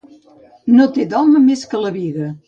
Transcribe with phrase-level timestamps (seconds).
[0.77, 2.31] No té d'home més que la biga.